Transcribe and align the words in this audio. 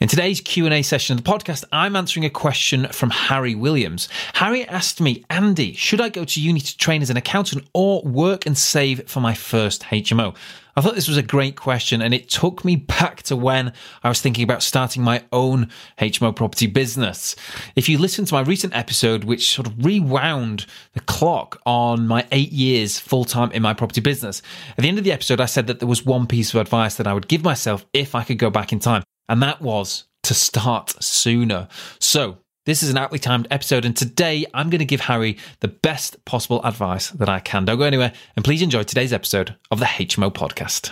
In 0.00 0.08
today's 0.08 0.40
Q&A 0.40 0.80
session 0.80 1.18
of 1.18 1.22
the 1.22 1.30
podcast, 1.30 1.62
I'm 1.72 1.94
answering 1.94 2.24
a 2.24 2.30
question 2.30 2.86
from 2.86 3.10
Harri 3.10 3.54
Williams. 3.54 4.08
Harri 4.32 4.66
asked 4.66 4.98
me, 4.98 5.26
Andy, 5.28 5.74
should 5.74 6.00
I 6.00 6.08
go 6.08 6.24
to 6.24 6.40
uni 6.40 6.60
to 6.60 6.78
train 6.78 7.02
as 7.02 7.10
an 7.10 7.18
accountant 7.18 7.68
or 7.74 8.00
work 8.00 8.46
and 8.46 8.56
save 8.56 9.06
for 9.10 9.20
my 9.20 9.34
first 9.34 9.82
HMO? 9.82 10.34
I 10.74 10.80
thought 10.80 10.94
this 10.94 11.06
was 11.06 11.18
a 11.18 11.22
great 11.22 11.54
question 11.54 12.00
and 12.00 12.14
it 12.14 12.30
took 12.30 12.64
me 12.64 12.76
back 12.76 13.24
to 13.24 13.36
when 13.36 13.74
I 14.02 14.08
was 14.08 14.22
thinking 14.22 14.42
about 14.42 14.62
starting 14.62 15.02
my 15.02 15.22
own 15.32 15.68
HMO 15.98 16.34
property 16.34 16.66
business. 16.66 17.36
If 17.76 17.86
you 17.86 17.98
listen 17.98 18.24
to 18.24 18.32
my 18.32 18.40
recent 18.40 18.74
episode, 18.74 19.24
which 19.24 19.52
sort 19.52 19.66
of 19.66 19.84
rewound 19.84 20.64
the 20.94 21.00
clock 21.00 21.60
on 21.66 22.08
my 22.08 22.26
eight 22.32 22.52
years 22.52 22.98
full 22.98 23.26
time 23.26 23.52
in 23.52 23.60
my 23.60 23.74
property 23.74 24.00
business, 24.00 24.40
at 24.78 24.82
the 24.82 24.88
end 24.88 24.96
of 24.96 25.04
the 25.04 25.12
episode, 25.12 25.42
I 25.42 25.46
said 25.46 25.66
that 25.66 25.78
there 25.78 25.86
was 25.86 26.06
one 26.06 26.26
piece 26.26 26.54
of 26.54 26.60
advice 26.62 26.94
that 26.94 27.06
I 27.06 27.12
would 27.12 27.28
give 27.28 27.44
myself 27.44 27.84
if 27.92 28.14
I 28.14 28.24
could 28.24 28.38
go 28.38 28.48
back 28.48 28.72
in 28.72 28.78
time, 28.78 29.02
and 29.30 29.42
that 29.44 29.62
was 29.62 30.04
to 30.24 30.34
start 30.34 31.02
sooner. 31.02 31.68
So, 32.00 32.38
this 32.66 32.82
is 32.82 32.90
an 32.90 32.98
aptly 32.98 33.18
timed 33.18 33.48
episode, 33.50 33.86
and 33.86 33.96
today 33.96 34.44
I'm 34.52 34.68
going 34.68 34.80
to 34.80 34.84
give 34.84 35.00
Harri 35.00 35.38
the 35.60 35.68
best 35.68 36.22
possible 36.26 36.60
advice 36.62 37.10
that 37.10 37.28
I 37.28 37.38
can. 37.40 37.64
Don't 37.64 37.78
go 37.78 37.84
anywhere, 37.84 38.12
and 38.36 38.44
please 38.44 38.60
enjoy 38.60 38.82
today's 38.82 39.14
episode 39.14 39.56
of 39.70 39.78
the 39.78 39.86
HMO 39.86 40.30
podcast. 40.30 40.90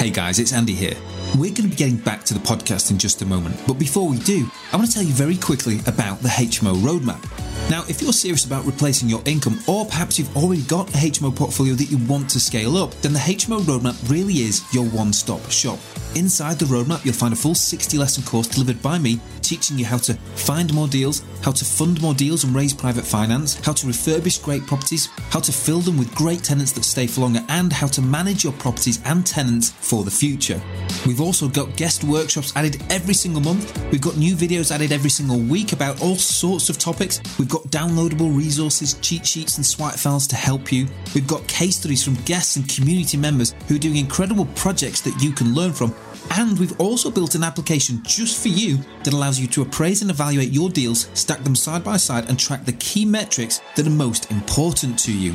Hey 0.00 0.10
guys, 0.10 0.38
it's 0.38 0.52
Andy 0.52 0.74
here. 0.74 0.94
We're 1.34 1.54
going 1.54 1.54
to 1.54 1.68
be 1.68 1.76
getting 1.76 1.96
back 1.96 2.24
to 2.24 2.34
the 2.34 2.40
podcast 2.40 2.90
in 2.90 2.98
just 2.98 3.22
a 3.22 3.26
moment, 3.26 3.58
but 3.66 3.74
before 3.74 4.08
we 4.08 4.18
do, 4.18 4.48
I 4.72 4.76
want 4.76 4.88
to 4.88 4.94
tell 4.94 5.02
you 5.02 5.14
very 5.14 5.36
quickly 5.36 5.80
about 5.86 6.20
the 6.20 6.28
HMO 6.28 6.74
roadmap. 6.76 7.49
Now, 7.70 7.84
if 7.88 8.02
you're 8.02 8.12
serious 8.12 8.44
about 8.44 8.66
replacing 8.66 9.08
your 9.08 9.22
income, 9.26 9.60
or 9.68 9.86
perhaps 9.86 10.18
you've 10.18 10.36
already 10.36 10.62
got 10.62 10.88
a 10.88 10.98
HMO 10.98 11.34
portfolio 11.34 11.74
that 11.74 11.88
you 11.88 11.98
want 12.08 12.28
to 12.30 12.40
scale 12.40 12.76
up, 12.76 12.92
then 12.96 13.12
the 13.12 13.20
HMO 13.20 13.60
Roadmap 13.60 14.10
really 14.10 14.34
is 14.40 14.64
your 14.74 14.84
one 14.86 15.12
stop 15.12 15.48
shop. 15.52 15.78
Inside 16.16 16.58
the 16.58 16.64
roadmap, 16.64 17.04
you'll 17.04 17.14
find 17.14 17.32
a 17.32 17.36
full 17.36 17.54
60 17.54 17.96
lesson 17.96 18.24
course 18.24 18.48
delivered 18.48 18.82
by 18.82 18.98
me, 18.98 19.20
teaching 19.42 19.78
you 19.78 19.84
how 19.84 19.98
to 19.98 20.14
find 20.34 20.74
more 20.74 20.88
deals, 20.88 21.22
how 21.42 21.52
to 21.52 21.64
fund 21.64 22.02
more 22.02 22.14
deals 22.14 22.42
and 22.42 22.52
raise 22.52 22.74
private 22.74 23.04
finance, 23.04 23.54
how 23.64 23.72
to 23.72 23.86
refurbish 23.86 24.42
great 24.42 24.66
properties, 24.66 25.06
how 25.30 25.38
to 25.38 25.52
fill 25.52 25.78
them 25.78 25.96
with 25.96 26.12
great 26.16 26.42
tenants 26.42 26.72
that 26.72 26.84
stay 26.84 27.06
for 27.06 27.20
longer, 27.20 27.44
and 27.48 27.72
how 27.72 27.86
to 27.86 28.02
manage 28.02 28.42
your 28.42 28.52
properties 28.54 29.00
and 29.04 29.24
tenants 29.24 29.70
for 29.70 30.02
the 30.02 30.10
future. 30.10 30.60
We've 31.06 31.20
also 31.20 31.48
got 31.48 31.76
guest 31.76 32.02
workshops 32.02 32.52
added 32.56 32.82
every 32.90 33.14
single 33.14 33.40
month. 33.40 33.80
We've 33.92 34.00
got 34.00 34.16
new 34.16 34.34
videos 34.34 34.72
added 34.72 34.90
every 34.90 35.10
single 35.10 35.38
week 35.38 35.72
about 35.72 36.02
all 36.02 36.16
sorts 36.16 36.68
of 36.68 36.78
topics. 36.78 37.20
We've 37.38 37.48
got 37.48 37.59
downloadable 37.68 38.36
resources, 38.36 38.94
cheat 39.00 39.26
sheets, 39.26 39.56
and 39.56 39.66
swipe 39.66 39.94
files 39.94 40.26
to 40.28 40.36
help 40.36 40.72
you. 40.72 40.86
We've 41.14 41.26
got 41.26 41.46
case 41.46 41.76
studies 41.76 42.02
from 42.02 42.14
guests 42.24 42.56
and 42.56 42.68
community 42.68 43.16
members 43.16 43.54
who 43.68 43.76
are 43.76 43.78
doing 43.78 43.96
incredible 43.96 44.46
projects 44.54 45.00
that 45.02 45.22
you 45.22 45.32
can 45.32 45.54
learn 45.54 45.72
from. 45.72 45.94
And 46.32 46.58
we've 46.58 46.78
also 46.80 47.10
built 47.10 47.34
an 47.34 47.42
application 47.42 48.02
just 48.04 48.40
for 48.40 48.48
you 48.48 48.78
that 49.04 49.12
allows 49.12 49.40
you 49.40 49.46
to 49.48 49.62
appraise 49.62 50.02
and 50.02 50.10
evaluate 50.10 50.50
your 50.50 50.70
deals, 50.70 51.08
stack 51.14 51.42
them 51.42 51.56
side 51.56 51.82
by 51.82 51.96
side, 51.96 52.28
and 52.28 52.38
track 52.38 52.64
the 52.64 52.72
key 52.74 53.04
metrics 53.04 53.60
that 53.76 53.86
are 53.86 53.90
most 53.90 54.30
important 54.30 54.98
to 55.00 55.12
you. 55.12 55.32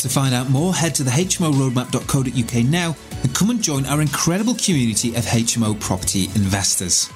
To 0.00 0.08
find 0.08 0.34
out 0.34 0.50
more, 0.50 0.74
head 0.74 0.94
to 0.96 1.02
the 1.02 1.10
hmoroadmap.co.uk 1.10 2.64
now 2.66 2.96
and 3.22 3.34
come 3.34 3.50
and 3.50 3.62
join 3.62 3.86
our 3.86 4.00
incredible 4.00 4.54
community 4.54 5.14
of 5.14 5.24
HMO 5.24 5.78
property 5.80 6.24
investors. 6.34 7.10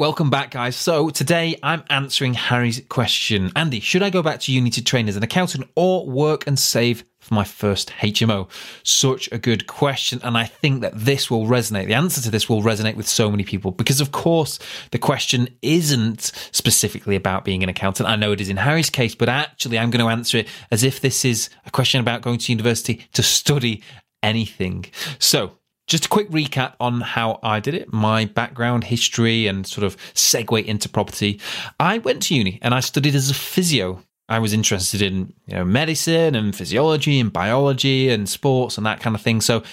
Welcome 0.00 0.30
back, 0.30 0.52
guys. 0.52 0.76
So 0.76 1.10
today 1.10 1.58
I'm 1.62 1.84
answering 1.90 2.32
Harri's 2.32 2.80
question. 2.88 3.52
Andy, 3.54 3.80
should 3.80 4.02
I 4.02 4.08
go 4.08 4.22
back 4.22 4.40
to 4.40 4.50
uni 4.50 4.70
to 4.70 4.82
train 4.82 5.10
as 5.10 5.16
an 5.16 5.22
accountant 5.22 5.68
or 5.76 6.06
work 6.06 6.46
and 6.46 6.58
save 6.58 7.04
for 7.18 7.34
my 7.34 7.44
first 7.44 7.90
HMO? 8.00 8.48
Such 8.82 9.30
a 9.30 9.36
good 9.36 9.66
question. 9.66 10.18
And 10.24 10.38
I 10.38 10.46
think 10.46 10.80
that 10.80 10.94
this 10.96 11.30
will 11.30 11.44
resonate. 11.44 11.86
The 11.86 11.92
answer 11.92 12.22
to 12.22 12.30
this 12.30 12.48
will 12.48 12.62
resonate 12.62 12.96
with 12.96 13.06
so 13.06 13.30
many 13.30 13.44
people 13.44 13.72
because, 13.72 14.00
of 14.00 14.10
course, 14.10 14.58
the 14.90 14.98
question 14.98 15.48
isn't 15.60 16.32
specifically 16.50 17.14
about 17.14 17.44
being 17.44 17.62
an 17.62 17.68
accountant. 17.68 18.08
I 18.08 18.16
know 18.16 18.32
it 18.32 18.40
is 18.40 18.48
in 18.48 18.56
Harri's 18.56 18.88
case, 18.88 19.14
but 19.14 19.28
actually, 19.28 19.78
I'm 19.78 19.90
going 19.90 20.02
to 20.02 20.10
answer 20.10 20.38
it 20.38 20.48
as 20.70 20.82
if 20.82 21.02
this 21.02 21.26
is 21.26 21.50
a 21.66 21.70
question 21.70 22.00
about 22.00 22.22
going 22.22 22.38
to 22.38 22.52
university 22.52 23.06
to 23.12 23.22
study 23.22 23.82
anything. 24.22 24.86
So, 25.18 25.58
just 25.90 26.06
a 26.06 26.08
quick 26.08 26.30
recap 26.30 26.74
on 26.78 27.00
how 27.00 27.40
I 27.42 27.58
did 27.58 27.74
it, 27.74 27.92
my 27.92 28.24
background, 28.24 28.84
history, 28.84 29.48
and 29.48 29.66
sort 29.66 29.84
of 29.84 29.96
segue 30.14 30.64
into 30.64 30.88
property. 30.88 31.40
I 31.80 31.98
went 31.98 32.22
to 32.22 32.34
uni 32.36 32.60
and 32.62 32.72
I 32.72 32.80
studied 32.80 33.16
as 33.16 33.28
a 33.28 33.34
physio. 33.34 34.00
I 34.28 34.38
was 34.38 34.52
interested 34.52 35.02
in 35.02 35.34
you 35.46 35.56
know 35.56 35.64
medicine 35.64 36.36
and 36.36 36.54
physiology 36.54 37.18
and 37.18 37.32
biology 37.32 38.08
and 38.08 38.28
sports 38.28 38.78
and 38.78 38.86
that 38.86 39.00
kind 39.00 39.16
of 39.16 39.20
thing. 39.20 39.40
So 39.40 39.64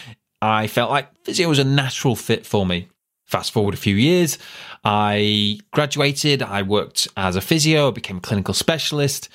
I 0.41 0.65
felt 0.65 0.89
like 0.89 1.15
physio 1.23 1.47
was 1.49 1.59
a 1.59 1.63
natural 1.63 2.15
fit 2.15 2.45
for 2.45 2.65
me. 2.65 2.89
Fast 3.27 3.51
forward 3.51 3.73
a 3.73 3.77
few 3.77 3.95
years, 3.95 4.39
I 4.85 5.59
graduated, 5.73 6.41
I 6.41 6.61
worked 6.63 7.09
as 7.17 7.35
a 7.35 7.41
physio, 7.41 7.91
became 7.91 8.17
a 8.17 8.21
clinical 8.21 8.53
specialist. 8.53 9.29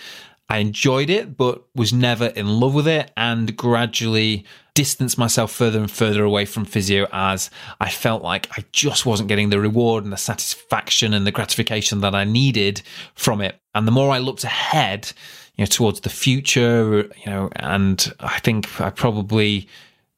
I 0.52 0.58
enjoyed 0.58 1.08
it, 1.08 1.38
but 1.38 1.64
was 1.74 1.94
never 1.94 2.26
in 2.26 2.46
love 2.60 2.74
with 2.74 2.86
it, 2.86 3.10
and 3.16 3.56
gradually 3.56 4.44
distanced 4.74 5.16
myself 5.16 5.50
further 5.50 5.78
and 5.78 5.90
further 5.90 6.24
away 6.24 6.44
from 6.44 6.66
physio 6.66 7.08
as 7.10 7.48
I 7.80 7.88
felt 7.88 8.22
like 8.22 8.50
I 8.58 8.66
just 8.70 9.06
wasn't 9.06 9.30
getting 9.30 9.48
the 9.48 9.58
reward 9.58 10.04
and 10.04 10.12
the 10.12 10.18
satisfaction 10.18 11.14
and 11.14 11.26
the 11.26 11.30
gratification 11.30 12.02
that 12.02 12.14
I 12.14 12.24
needed 12.24 12.82
from 13.14 13.40
it. 13.40 13.58
And 13.74 13.88
the 13.88 13.92
more 13.92 14.10
I 14.10 14.18
looked 14.18 14.44
ahead, 14.44 15.10
you 15.56 15.62
know, 15.62 15.66
towards 15.66 16.00
the 16.00 16.10
future, 16.10 17.10
you 17.24 17.26
know, 17.30 17.48
and 17.56 18.12
I 18.20 18.38
think 18.40 18.78
I 18.78 18.90
probably 18.90 19.68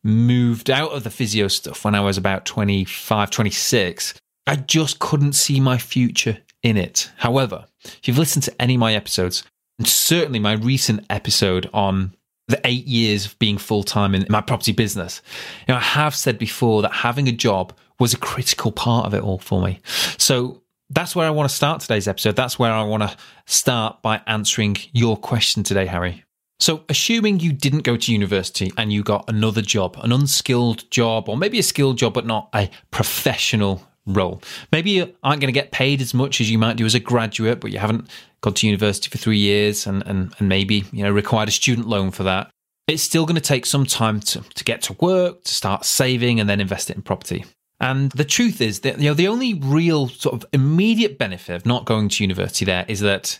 moved 0.03 0.69
out 0.69 0.91
of 0.91 1.05
the 1.05 1.11
physio 1.11 1.47
stuff 1.47 1.85
when 1.85 1.95
I 1.95 2.01
was 2.01 2.19
about 2.19 2.45
25, 2.45 3.31
26. 3.31 4.15
I 4.49 4.57
just 4.57 4.99
couldn't 4.99 5.35
see 5.35 5.61
my 5.61 5.79
future 5.79 6.39
in 6.65 6.77
it. 6.77 7.13
However, 7.19 7.67
if 7.85 8.09
you've 8.09 8.19
listened 8.19 8.43
to 8.45 8.63
any 8.63 8.75
of 8.75 8.81
my 8.81 8.95
episodes, 8.95 9.45
and 9.79 9.89
certainly 9.89 10.39
my 10.39 10.53
recent 10.53 11.05
episode 11.11 11.69
on 11.73 12.15
the 12.49 12.61
eight 12.65 12.87
years 12.87 13.27
of 13.27 13.39
being 13.39 13.59
full 13.59 13.83
time 13.83 14.15
in 14.15 14.27
my 14.29 14.41
property 14.41 14.73
business, 14.73 15.23
you 15.67 15.73
know, 15.73 15.79
I 15.79 15.83
have 15.83 16.15
said 16.15 16.39
before 16.39 16.83
that 16.83 16.93
having 16.93 17.29
a 17.29 17.33
job 17.33 17.73
was 17.99 18.13
a 18.13 18.19
critical 18.19 18.73
part 18.73 19.07
of 19.07 19.15
it 19.15 19.23
all 19.23 19.39
for 19.39 19.63
me. 19.63 19.81
So 20.19 20.63
that's 20.91 21.17
where 21.17 21.27
I 21.27 21.31
want 21.31 21.49
to 21.49 21.55
start 21.55 21.81
today's 21.81 22.07
episode. 22.07 22.37
That's 22.37 22.59
where 22.59 22.73
I 22.73 22.83
want 22.83 23.03
to 23.03 23.17
start 23.47 24.03
by 24.03 24.21
answering 24.27 24.77
your 24.93 25.17
question 25.17 25.63
today, 25.63 25.87
Harri. 25.87 26.23
So, 26.61 26.85
assuming 26.89 27.41
you 27.41 27.53
didn't 27.53 27.83
go 27.83 27.97
to 27.97 28.13
university 28.13 28.71
and 28.77 28.93
you 28.93 29.03
got 29.03 29.25
another 29.29 29.61
job, 29.61 29.99
an 30.03 30.13
unskilled 30.13 30.89
job, 30.91 31.29
or 31.29 31.37
maybe 31.37 31.59
a 31.59 31.65
skilled 31.65 31.99
job, 31.99 32.15
but 32.15 32.27
not 32.27 32.49
a 32.55 32.71
professional 32.91 33.83
role. 34.07 34.41
Maybe 34.71 34.91
you 34.91 35.15
aren't 35.23 35.41
going 35.41 35.53
to 35.53 35.61
get 35.61 35.73
paid 35.73 36.01
as 36.01 36.15
much 36.15 36.41
as 36.41 36.51
you 36.51 36.59
might 36.59 36.77
do 36.77 36.87
as 36.87 36.95
a 36.95 37.01
graduate, 37.01 37.61
but 37.61 37.73
you 37.73 37.79
haven't 37.79 38.09
gone 38.45 38.55
to 38.55 38.67
university 38.67 39.09
for 39.09 39.19
three 39.19 39.39
years 39.39 39.87
and, 39.87 40.07
and, 40.07 40.35
and 40.39 40.49
maybe 40.49 40.85
you 40.93 41.03
know 41.03 41.11
required 41.11 41.49
a 41.49 41.53
student 41.53 41.89
loan 41.89 42.11
for 42.11 42.23
that. 42.25 42.51
It's 42.87 43.03
still 43.03 43.25
going 43.25 43.37
to 43.37 43.41
take 43.41 43.65
some 43.65 43.87
time 43.87 44.21
to, 44.21 44.43
to 44.43 44.65
get 44.65 44.83
to 44.83 44.93
work, 45.01 45.45
to 45.45 45.55
start 45.55 45.87
saving, 45.87 46.39
and 46.39 46.49
then 46.49 46.61
invest 46.61 46.91
it 46.91 46.97
in 46.97 47.03
property. 47.03 47.47
And 47.81 48.13
the 48.13 48.25
truth 48.25 48.61
is 48.61 48.81
that 48.81 48.99
you 49.01 49.09
know 49.09 49.15
the 49.15 49.29
only 49.29 49.55
real 49.55 50.09
sort 50.09 50.35
of 50.35 50.47
immediate 50.53 51.19
benefit 51.19 51.57
of 51.57 51.67
not 51.67 51.87
going 51.87 52.09
to 52.11 52.23
university 52.23 52.65
there 52.65 52.85
is 52.87 53.01
that 53.01 53.39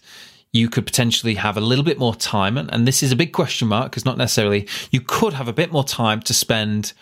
you 0.53 0.69
could 0.69 0.87
potentially 0.87 1.35
have 1.35 1.57
a 1.57 1.61
little 1.61 1.85
bit 1.85 1.99
more 1.99 2.15
time, 2.15 2.57
and, 2.57 2.73
and 2.73 2.89
this 2.89 3.03
is 3.03 3.13
a 3.13 3.17
big 3.17 3.33
question 3.33 3.69
mark 3.69 3.91
because 3.91 4.05
not 4.05 4.17
necessarily 4.17 4.67
you 4.91 5.01
could 5.01 5.35
have 5.35 5.49
a 5.49 5.53
bit 5.53 5.71
more 5.71 5.85
time 5.85 6.21
to 6.23 6.33
spend 6.33 6.95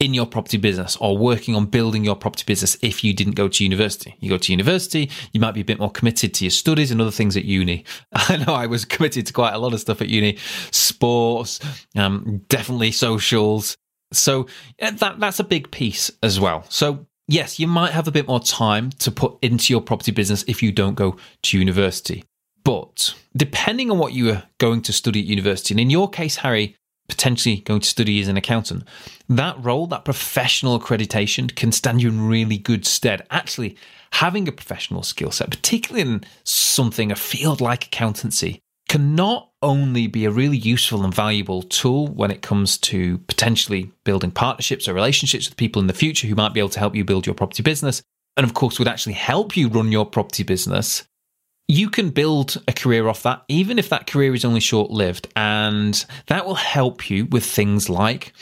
in 0.00 0.14
your 0.14 0.26
property 0.26 0.56
business 0.56 0.96
or 1.00 1.18
working 1.18 1.56
on 1.56 1.66
building 1.66 2.04
your 2.04 2.14
property 2.14 2.44
business 2.46 2.76
if 2.82 3.02
you 3.02 3.12
didn't 3.12 3.34
go 3.34 3.48
to 3.48 3.64
university. 3.64 4.14
You 4.20 4.30
go 4.30 4.38
to 4.38 4.52
university, 4.52 5.10
you 5.32 5.40
might 5.40 5.54
be 5.54 5.60
a 5.60 5.64
bit 5.64 5.80
more 5.80 5.90
committed 5.90 6.34
to 6.34 6.44
your 6.44 6.52
studies 6.52 6.90
and 6.90 7.00
other 7.00 7.10
things 7.10 7.36
at 7.36 7.44
uni. 7.44 7.84
I 8.12 8.36
know 8.36 8.54
I 8.54 8.66
was 8.66 8.84
committed 8.84 9.26
to 9.26 9.32
quite 9.32 9.54
a 9.54 9.58
lot 9.58 9.74
of 9.74 9.80
stuff 9.80 10.00
at 10.00 10.08
uni, 10.08 10.38
sports, 10.70 11.58
um, 11.96 12.42
definitely 12.48 12.92
socials. 12.92 13.76
So 14.12 14.46
that 14.78 14.98
that's 15.18 15.40
a 15.40 15.44
big 15.44 15.70
piece 15.70 16.10
as 16.22 16.38
well. 16.38 16.64
So 16.68 17.06
yes, 17.26 17.58
you 17.58 17.66
might 17.66 17.92
have 17.92 18.06
a 18.08 18.12
bit 18.12 18.28
more 18.28 18.40
time 18.40 18.90
to 19.00 19.10
put 19.10 19.36
into 19.42 19.72
your 19.72 19.82
property 19.82 20.12
business 20.12 20.44
if 20.46 20.62
you 20.62 20.70
don't 20.70 20.94
go 20.94 21.16
to 21.42 21.58
university. 21.58 22.24
But 22.64 23.14
depending 23.36 23.90
on 23.90 23.98
what 23.98 24.12
you 24.12 24.30
are 24.30 24.44
going 24.58 24.82
to 24.82 24.92
study 24.92 25.20
at 25.20 25.26
university, 25.26 25.74
and 25.74 25.80
in 25.80 25.90
your 25.90 26.08
case, 26.08 26.38
Harri, 26.38 26.74
potentially 27.08 27.56
going 27.56 27.80
to 27.80 27.88
study 27.88 28.20
as 28.20 28.28
an 28.28 28.36
accountant, 28.36 28.84
that 29.28 29.56
role, 29.62 29.86
that 29.86 30.04
professional 30.04 30.78
accreditation 30.78 31.54
can 31.54 31.72
stand 31.72 32.02
you 32.02 32.08
in 32.08 32.28
really 32.28 32.58
good 32.58 32.86
stead. 32.86 33.26
Actually, 33.30 33.76
having 34.12 34.46
a 34.46 34.52
professional 34.52 35.02
skill 35.02 35.30
set, 35.30 35.50
particularly 35.50 36.02
in 36.02 36.24
something, 36.44 37.10
a 37.10 37.16
field 37.16 37.60
like 37.60 37.86
accountancy, 37.86 38.60
can 38.88 39.14
not 39.14 39.50
only 39.62 40.06
be 40.06 40.24
a 40.24 40.30
really 40.30 40.56
useful 40.56 41.04
and 41.04 41.14
valuable 41.14 41.62
tool 41.62 42.08
when 42.08 42.30
it 42.30 42.42
comes 42.42 42.78
to 42.78 43.18
potentially 43.18 43.90
building 44.04 44.30
partnerships 44.30 44.88
or 44.88 44.94
relationships 44.94 45.48
with 45.48 45.56
people 45.56 45.80
in 45.80 45.88
the 45.88 45.92
future 45.92 46.26
who 46.26 46.34
might 46.34 46.54
be 46.54 46.60
able 46.60 46.70
to 46.70 46.78
help 46.78 46.94
you 46.94 47.04
build 47.04 47.26
your 47.26 47.34
property 47.34 47.62
business, 47.62 48.02
and 48.36 48.44
of 48.44 48.54
course 48.54 48.78
would 48.78 48.88
actually 48.88 49.12
help 49.14 49.56
you 49.56 49.68
run 49.68 49.92
your 49.92 50.06
property 50.06 50.42
business, 50.42 51.04
you 51.68 51.90
can 51.90 52.08
build 52.10 52.62
a 52.66 52.72
career 52.72 53.08
off 53.08 53.22
that, 53.22 53.44
even 53.48 53.78
if 53.78 53.90
that 53.90 54.06
career 54.06 54.34
is 54.34 54.44
only 54.44 54.60
short 54.60 54.90
lived. 54.90 55.28
And 55.36 56.04
that 56.26 56.46
will 56.46 56.54
help 56.54 57.10
you 57.10 57.26
with 57.26 57.44
things 57.44 57.90
like 57.90 58.32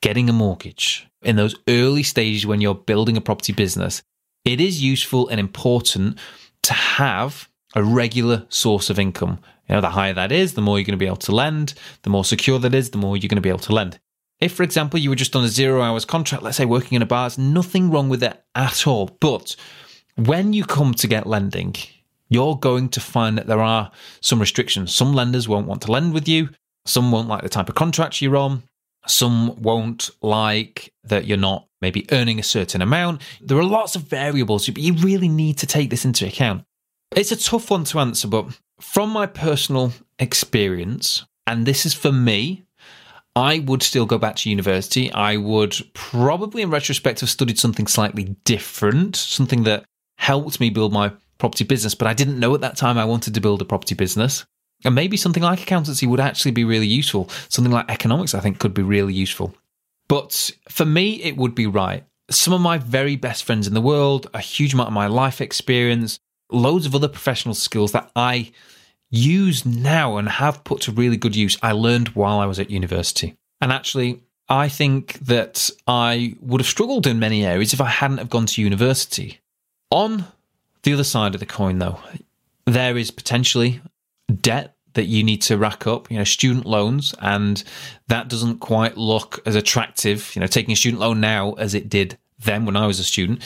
getting 0.00 0.30
a 0.30 0.32
mortgage. 0.32 1.06
In 1.22 1.34
those 1.34 1.56
early 1.68 2.04
stages 2.04 2.46
when 2.46 2.60
you're 2.60 2.76
building 2.76 3.16
a 3.16 3.20
property 3.20 3.52
business, 3.52 4.02
it 4.44 4.60
is 4.60 4.82
useful 4.82 5.28
and 5.28 5.40
important 5.40 6.18
to 6.62 6.72
have 6.72 7.48
a 7.74 7.82
regular 7.82 8.46
source 8.48 8.90
of 8.90 8.98
income. 8.98 9.40
You 9.68 9.74
know, 9.74 9.80
the 9.80 9.90
higher 9.90 10.14
that 10.14 10.30
is, 10.30 10.54
the 10.54 10.62
more 10.62 10.78
you're 10.78 10.86
going 10.86 10.92
to 10.92 11.02
be 11.02 11.06
able 11.06 11.16
to 11.16 11.34
lend. 11.34 11.74
The 12.02 12.10
more 12.10 12.24
secure 12.24 12.60
that 12.60 12.74
is, 12.74 12.90
the 12.90 12.98
more 12.98 13.16
you're 13.16 13.28
going 13.28 13.36
to 13.36 13.42
be 13.42 13.48
able 13.48 13.58
to 13.60 13.74
lend. 13.74 13.98
If, 14.40 14.52
for 14.52 14.62
example, 14.62 15.00
you 15.00 15.10
were 15.10 15.16
just 15.16 15.34
on 15.34 15.44
a 15.44 15.48
zero 15.48 15.82
hours 15.82 16.04
contract, 16.04 16.44
let's 16.44 16.56
say 16.56 16.64
working 16.64 16.94
in 16.94 17.02
a 17.02 17.06
bar, 17.06 17.28
there's 17.28 17.38
nothing 17.38 17.90
wrong 17.90 18.08
with 18.08 18.22
it 18.22 18.40
at 18.54 18.86
all. 18.86 19.06
But 19.20 19.56
when 20.14 20.52
you 20.52 20.64
come 20.64 20.94
to 20.94 21.08
get 21.08 21.26
lending, 21.26 21.74
you're 22.28 22.56
going 22.56 22.88
to 22.90 23.00
find 23.00 23.38
that 23.38 23.46
there 23.46 23.60
are 23.60 23.90
some 24.20 24.40
restrictions. 24.40 24.94
Some 24.94 25.12
lenders 25.12 25.48
won't 25.48 25.66
want 25.66 25.82
to 25.82 25.92
lend 25.92 26.12
with 26.14 26.28
you. 26.28 26.50
Some 26.86 27.10
won't 27.12 27.28
like 27.28 27.42
the 27.42 27.48
type 27.48 27.68
of 27.68 27.74
contract 27.74 28.22
you're 28.22 28.36
on. 28.36 28.62
Some 29.06 29.60
won't 29.62 30.10
like 30.22 30.92
that 31.04 31.26
you're 31.26 31.38
not 31.38 31.66
maybe 31.80 32.06
earning 32.12 32.38
a 32.38 32.42
certain 32.42 32.82
amount. 32.82 33.22
There 33.40 33.58
are 33.58 33.64
lots 33.64 33.96
of 33.96 34.02
variables, 34.02 34.66
but 34.68 34.82
you 34.82 34.94
really 34.94 35.28
need 35.28 35.58
to 35.58 35.66
take 35.66 35.90
this 35.90 36.04
into 36.04 36.26
account. 36.26 36.64
It's 37.14 37.32
a 37.32 37.36
tough 37.36 37.70
one 37.70 37.84
to 37.84 38.00
answer, 38.00 38.28
but 38.28 38.58
from 38.80 39.10
my 39.10 39.26
personal 39.26 39.92
experience, 40.18 41.24
and 41.46 41.64
this 41.64 41.86
is 41.86 41.94
for 41.94 42.12
me, 42.12 42.64
I 43.34 43.60
would 43.60 43.82
still 43.82 44.04
go 44.04 44.18
back 44.18 44.36
to 44.36 44.50
university. 44.50 45.12
I 45.12 45.36
would 45.36 45.76
probably, 45.94 46.62
in 46.62 46.70
retrospect, 46.70 47.20
have 47.20 47.30
studied 47.30 47.58
something 47.58 47.86
slightly 47.86 48.36
different, 48.44 49.16
something 49.16 49.62
that 49.62 49.84
helped 50.18 50.58
me 50.60 50.70
build 50.70 50.92
my 50.92 51.12
property 51.38 51.64
business, 51.64 51.94
but 51.94 52.08
I 52.08 52.14
didn't 52.14 52.38
know 52.38 52.54
at 52.54 52.60
that 52.60 52.76
time 52.76 52.98
I 52.98 53.04
wanted 53.04 53.34
to 53.34 53.40
build 53.40 53.62
a 53.62 53.64
property 53.64 53.94
business. 53.94 54.44
And 54.84 54.94
maybe 54.94 55.16
something 55.16 55.42
like 55.42 55.62
accountancy 55.62 56.06
would 56.06 56.20
actually 56.20 56.52
be 56.52 56.64
really 56.64 56.86
useful. 56.86 57.28
Something 57.48 57.72
like 57.72 57.90
economics, 57.90 58.34
I 58.34 58.40
think, 58.40 58.58
could 58.58 58.74
be 58.74 58.82
really 58.82 59.12
useful. 59.12 59.54
But 60.08 60.52
for 60.68 60.84
me, 60.84 61.22
it 61.22 61.36
would 61.36 61.54
be 61.54 61.66
right. 61.66 62.04
Some 62.30 62.54
of 62.54 62.60
my 62.60 62.78
very 62.78 63.16
best 63.16 63.44
friends 63.44 63.66
in 63.66 63.74
the 63.74 63.80
world, 63.80 64.28
a 64.34 64.40
huge 64.40 64.74
amount 64.74 64.88
of 64.88 64.92
my 64.92 65.06
life 65.06 65.40
experience, 65.40 66.20
loads 66.50 66.86
of 66.86 66.94
other 66.94 67.08
professional 67.08 67.54
skills 67.54 67.92
that 67.92 68.10
I 68.14 68.52
use 69.10 69.64
now 69.64 70.16
and 70.16 70.28
have 70.28 70.64
put 70.64 70.82
to 70.82 70.92
really 70.92 71.16
good 71.16 71.34
use, 71.34 71.58
I 71.62 71.72
learned 71.72 72.08
while 72.10 72.38
I 72.38 72.46
was 72.46 72.58
at 72.58 72.70
university. 72.70 73.36
And 73.60 73.72
actually, 73.72 74.22
I 74.48 74.68
think 74.68 75.14
that 75.20 75.70
I 75.86 76.36
would 76.40 76.60
have 76.60 76.68
struggled 76.68 77.06
in 77.06 77.18
many 77.18 77.44
areas 77.44 77.72
if 77.72 77.80
I 77.80 77.88
hadn't 77.88 78.18
have 78.18 78.30
gone 78.30 78.46
to 78.46 78.62
university. 78.62 79.40
On 79.90 80.26
the 80.82 80.92
other 80.92 81.04
side 81.04 81.34
of 81.34 81.40
the 81.40 81.46
coin, 81.46 81.78
though, 81.78 81.98
there 82.66 82.96
is 82.96 83.10
potentially 83.10 83.80
debt 84.40 84.76
that 84.94 85.04
you 85.04 85.22
need 85.22 85.42
to 85.42 85.56
rack 85.56 85.86
up, 85.86 86.10
you 86.10 86.18
know, 86.18 86.24
student 86.24 86.66
loans, 86.66 87.14
and 87.20 87.62
that 88.08 88.28
doesn't 88.28 88.58
quite 88.58 88.96
look 88.96 89.40
as 89.46 89.54
attractive, 89.54 90.34
you 90.34 90.40
know, 90.40 90.46
taking 90.46 90.72
a 90.72 90.76
student 90.76 91.00
loan 91.00 91.20
now 91.20 91.52
as 91.52 91.74
it 91.74 91.88
did 91.88 92.18
then 92.40 92.64
when 92.64 92.76
I 92.76 92.86
was 92.86 92.98
a 92.98 93.04
student. 93.04 93.42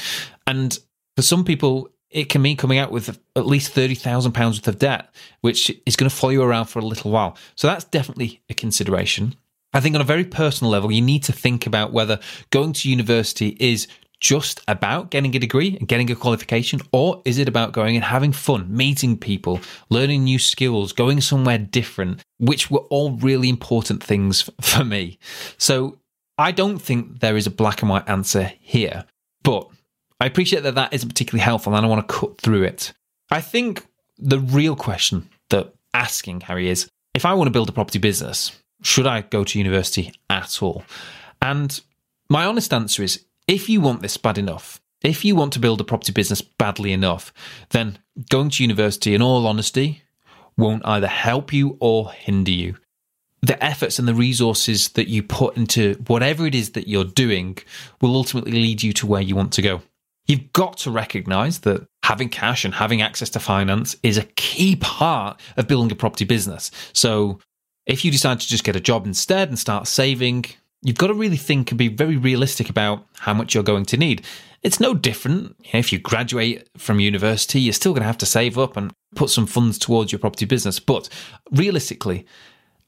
And 0.47 0.79
for 1.17 1.23
some 1.23 1.45
people, 1.45 1.91
it 2.11 2.29
can 2.29 2.43
mean 2.43 2.57
coming 2.57 2.79
out 2.79 2.93
with 2.93 3.19
at 3.37 3.47
least 3.47 3.75
£30,000 3.75 4.47
worth 4.47 4.69
of 4.69 4.79
debt, 4.79 5.15
which 5.41 5.71
is 5.87 5.97
going 5.97 6.09
to 6.09 6.15
follow 6.15 6.33
you 6.33 6.43
around 6.43 6.67
for 6.67 6.79
a 6.79 6.85
little 6.85 7.11
while. 7.11 7.37
So 7.55 7.67
that's 7.67 7.85
definitely 7.85 8.43
a 8.51 8.55
consideration. 8.55 9.35
I 9.73 9.81
think 9.81 9.95
on 9.95 10.03
a 10.03 10.05
very 10.05 10.25
personal 10.25 10.71
level, 10.71 10.93
you 10.93 11.01
need 11.01 11.23
to 11.25 11.33
think 11.33 11.67
about 11.67 11.93
whether 11.93 12.21
going 12.51 12.75
to 12.75 12.91
university 12.91 13.57
is 13.59 13.89
just 14.23 14.61
about 14.69 15.11
getting 15.11 15.35
a 15.35 15.39
degree 15.39 15.77
and 15.77 15.89
getting 15.89 16.09
a 16.11 16.15
qualification, 16.15 16.81
or 16.93 17.21
is 17.25 17.39
it 17.39 17.49
about 17.49 17.73
going 17.73 17.97
and 17.97 18.05
having 18.05 18.33
fun, 18.33 18.75
meeting 18.75 19.19
people, 19.19 19.61
learning 19.91 20.23
new 20.23 20.39
skills, 20.39 20.93
going 20.93 21.21
somewhere 21.21 21.59
different, 21.59 22.23
which 22.39 22.71
were 22.71 22.87
all 22.89 23.11
really 23.17 23.49
important 23.49 24.03
things 24.03 24.49
for 24.61 24.85
me. 24.85 25.19
So 25.59 25.99
I 26.39 26.53
don't 26.53 26.79
think 26.79 27.19
there 27.19 27.37
is 27.37 27.49
a 27.49 27.51
black 27.51 27.83
and 27.83 27.91
white 27.91 28.09
answer 28.09 28.53
here, 28.61 29.05
but 29.43 29.69
I 30.21 30.27
appreciate 30.27 30.63
that 30.63 30.77
that 30.77 30.93
isn't 30.93 31.09
particularly 31.09 31.43
helpful 31.43 31.73
and 31.73 31.79
I 31.79 31.81
don't 31.81 31.91
want 31.91 32.09
to 32.09 32.15
cut 32.15 32.41
through 32.41 32.63
it. 32.63 32.93
I 33.29 33.41
think 33.41 33.85
the 34.19 34.39
real 34.39 34.77
question 34.77 35.29
that 35.51 35.75
asking, 35.93 36.41
Harri, 36.43 36.67
is 36.67 36.89
if 37.13 37.27
I 37.27 37.35
want 37.35 37.49
to 37.49 37.53
build 37.53 37.69
a 37.69 37.73
property 37.73 37.99
business, 37.99 38.57
should 38.83 39.07
I 39.07 39.23
go 39.23 39.43
to 39.43 39.59
university 39.59 40.13
at 40.31 40.63
all? 40.63 40.85
And 41.41 41.81
my 42.29 42.45
honest 42.45 42.73
answer 42.73 43.03
is 43.03 43.25
if 43.47 43.69
you 43.69 43.81
want 43.81 44.03
this 44.03 44.17
bad 44.17 44.39
enough, 44.39 44.81
if 45.03 45.25
you 45.25 45.35
want 45.35 45.53
to 45.55 45.59
build 45.59 45.81
a 45.81 45.85
property 45.85 46.13
business 46.13 46.43
badly 46.43 46.93
enough, 46.93 47.33
then 47.71 47.99
going 48.31 48.51
to 48.51 48.63
university, 48.63 49.15
in 49.15 49.23
all 49.23 49.47
honesty, 49.47 50.03
won't 50.57 50.87
either 50.87 51.09
help 51.09 51.53
you 51.53 51.77
or 51.81 52.13
hinder 52.13 52.53
you. 52.53 52.77
The 53.41 53.63
efforts 53.63 53.99
and 53.99 54.07
the 54.07 54.15
resources 54.15 54.91
that 54.91 55.09
you 55.09 55.23
put 55.23 55.57
into 55.57 55.95
whatever 56.07 56.47
it 56.47 56.55
is 56.55 56.71
that 56.73 56.87
you're 56.87 57.05
doing 57.05 57.59
will 58.01 58.15
ultimately 58.15 58.53
lead 58.53 58.83
you 58.83 58.93
to 58.95 59.07
where 59.07 59.23
you 59.23 59.35
want 59.35 59.53
to 59.55 59.63
go. 59.63 59.83
You've 60.27 60.53
got 60.53 60.77
to 60.79 60.93
recognize 60.93 61.61
that 61.61 61.85
having 62.05 62.29
cash 62.29 62.65
and 62.65 62.75
having 62.75 63.03
access 63.03 63.31
to 63.31 63.41
finance 63.41 63.97
is 64.05 64.17
a 64.17 64.25
key 64.37 64.77
part 64.77 65.41
of 65.57 65.67
building 65.67 65.91
a 65.91 65.97
property 65.97 66.25
business. 66.25 66.71
So 66.93 67.41
if 67.87 68.05
you 68.05 68.13
decide 68.13 68.39
to 68.39 68.47
just 68.47 68.63
get 68.63 68.77
a 68.77 68.81
job 68.81 69.07
instead 69.07 69.49
and 69.49 69.59
start 69.59 69.89
saving, 69.89 70.45
you've 70.83 70.99
got 70.99 71.09
to 71.09 71.15
really 71.15 71.37
think 71.37 71.71
and 71.71 71.79
be 71.79 71.89
very 71.89 72.17
realistic 72.17 72.69
about 72.69 73.07
how 73.19 73.33
much 73.33 73.55
you're 73.55 73.63
going 73.63 73.85
to 73.87 73.97
need. 73.97 74.25
It's 74.63 74.81
no 74.81 74.95
different. 74.95 75.57
if 75.73 75.93
you 75.93 75.99
graduate 75.99 76.69
from 76.77 77.01
university, 77.01 77.61
you're 77.61 77.73
still 77.73 77.93
going 77.93 78.03
to 78.03 78.07
have 78.07 78.19
to 78.19 78.27
save 78.27 78.59
up 78.59 78.77
and 78.77 78.93
put 79.15 79.31
some 79.31 79.47
funds 79.47 79.79
towards 79.79 80.13
your 80.13 80.19
property 80.19 80.45
business. 80.45 80.79
But 80.79 81.09
realistically, 81.51 82.27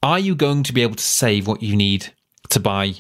are 0.03 0.19
you 0.19 0.35
going 0.35 0.63
to 0.65 0.73
be 0.73 0.83
able 0.83 0.97
to 0.97 1.05
save 1.05 1.47
what 1.47 1.63
you 1.63 1.77
need 1.77 2.13
to 2.51 2.61
buy 2.61 2.95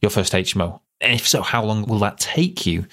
your 0.00 0.10
first 0.10 0.32
HMO? 0.32 0.80
And 1.00 1.14
if 1.14 1.26
so, 1.26 1.42
how 1.42 1.64
long 1.64 1.84
will 1.84 1.98
that 1.98 2.18
take 2.18 2.64
you? 2.64 2.86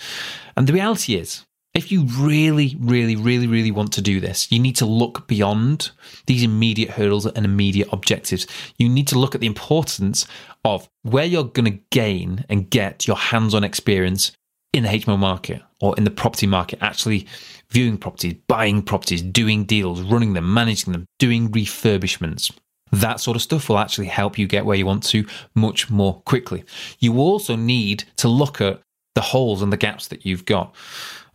And 0.58 0.68
the 0.68 0.74
reality 0.74 1.16
is, 1.16 1.46
if 1.74 1.92
you 1.92 2.04
really, 2.04 2.76
really, 2.80 3.16
really, 3.16 3.48
really 3.48 3.72
want 3.72 3.94
to 3.94 4.02
do 4.02 4.20
this, 4.20 4.52
you 4.52 4.60
need 4.60 4.76
to 4.78 4.86
look 4.86 5.28
beyond 5.28 5.92
these 6.26 6.44
immediate 6.44 6.92
hurdles 6.92 7.26
and 7.26 7.46
immediate 7.46 7.90
objectives. 7.92 8.48
You 8.78 8.90
need 8.90 9.08
to 9.10 9.20
look 9.20 9.36
at 9.36 9.42
the 9.42 9.48
importance 9.48 10.26
of 10.66 10.90
where 11.04 11.26
you're 11.26 11.44
going 11.44 11.72
to 11.72 11.80
gain 11.92 12.46
and 12.50 12.70
get 12.70 13.08
your 13.08 13.18
hands 13.18 13.54
on 13.54 13.64
experience 13.64 14.32
in 14.74 14.84
the 14.84 14.90
HMO 14.90 15.18
market 15.18 15.62
or 15.80 15.96
in 15.98 16.04
the 16.04 16.12
property 16.12 16.48
market, 16.48 16.80
actually 16.82 17.28
viewing 17.70 17.98
properties, 17.98 18.36
buying 18.48 18.82
properties, 18.82 19.22
doing 19.22 19.64
deals, 19.64 20.02
running 20.02 20.34
them, 20.34 20.54
managing 20.54 20.92
them, 20.92 21.06
doing 21.20 21.50
refurbishments. 21.50 22.52
That 22.92 23.20
sort 23.20 23.38
of 23.38 23.44
stuff 23.44 23.70
will 23.70 23.78
actually 23.78 24.08
help 24.08 24.38
you 24.38 24.48
get 24.48 24.66
where 24.66 24.78
you 24.78 24.86
want 24.86 25.04
to 25.06 25.26
much 25.54 25.90
more 25.90 26.22
quickly. 26.22 26.64
You 27.00 27.20
also 27.20 27.56
need 27.56 28.06
to 28.18 28.28
look 28.28 28.60
at 28.60 28.82
the 29.16 29.22
holes 29.22 29.62
and 29.62 29.72
the 29.72 29.78
gaps 29.78 30.08
that 30.08 30.26
you've 30.26 30.46
got. 30.46 30.76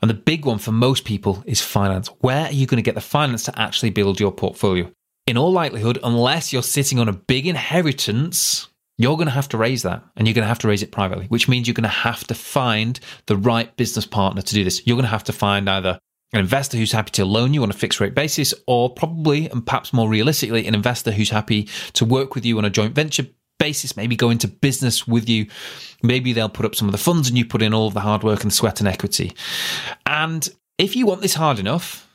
And 0.02 0.10
the 0.10 0.14
big 0.14 0.44
one 0.44 0.58
for 0.58 0.72
most 0.72 1.04
people 1.04 1.42
is 1.46 1.60
finance. 1.60 2.08
Where 2.20 2.46
are 2.46 2.52
you 2.52 2.66
going 2.66 2.76
to 2.76 2.82
get 2.82 2.94
the 2.94 3.00
finance 3.00 3.44
to 3.44 3.58
actually 3.58 3.90
build 3.90 4.20
your 4.20 4.32
portfolio? 4.32 4.90
In 5.26 5.38
all 5.38 5.52
likelihood, 5.52 5.98
unless 6.02 6.52
you're 6.52 6.62
sitting 6.62 6.98
on 6.98 7.08
a 7.08 7.12
big 7.12 7.46
inheritance, 7.46 8.68
you're 8.98 9.16
going 9.16 9.26
to 9.26 9.32
have 9.32 9.48
to 9.48 9.58
raise 9.58 9.82
that 9.82 10.04
and 10.16 10.26
you're 10.26 10.34
going 10.34 10.44
to 10.44 10.48
have 10.48 10.58
to 10.60 10.68
raise 10.68 10.82
it 10.82 10.92
privately, 10.92 11.26
which 11.26 11.48
means 11.48 11.66
you're 11.66 11.74
going 11.74 11.82
to 11.82 11.88
have 11.88 12.24
to 12.26 12.34
find 12.34 13.00
the 13.26 13.36
right 13.36 13.74
business 13.76 14.06
partner 14.06 14.42
to 14.42 14.54
do 14.54 14.64
this. 14.64 14.86
You're 14.86 14.96
going 14.96 15.04
to 15.04 15.08
have 15.08 15.24
to 15.24 15.32
find 15.32 15.68
either 15.68 15.98
an 16.32 16.40
investor 16.40 16.76
who's 16.76 16.92
happy 16.92 17.12
to 17.12 17.24
loan 17.24 17.54
you 17.54 17.62
on 17.62 17.70
a 17.70 17.74
fixed 17.74 18.00
rate 18.00 18.14
basis, 18.14 18.52
or 18.66 18.92
probably 18.92 19.48
and 19.48 19.64
perhaps 19.64 19.92
more 19.92 20.08
realistically, 20.08 20.66
an 20.66 20.74
investor 20.74 21.12
who's 21.12 21.30
happy 21.30 21.68
to 21.92 22.04
work 22.04 22.34
with 22.34 22.44
you 22.44 22.58
on 22.58 22.64
a 22.64 22.70
joint 22.70 22.94
venture 22.94 23.26
basis, 23.58 23.96
maybe 23.96 24.16
go 24.16 24.30
into 24.30 24.48
business 24.48 25.06
with 25.06 25.28
you. 25.28 25.46
Maybe 26.02 26.32
they'll 26.32 26.48
put 26.48 26.66
up 26.66 26.74
some 26.74 26.88
of 26.88 26.92
the 26.92 26.98
funds 26.98 27.28
and 27.28 27.38
you 27.38 27.44
put 27.44 27.62
in 27.62 27.74
all 27.74 27.90
the 27.90 28.00
hard 28.00 28.22
work 28.22 28.42
and 28.42 28.52
sweat 28.52 28.80
and 28.80 28.88
equity. 28.88 29.32
And 30.06 30.48
if 30.78 30.96
you 30.96 31.06
want 31.06 31.22
this 31.22 31.34
hard 31.34 31.58
enough, 31.58 32.08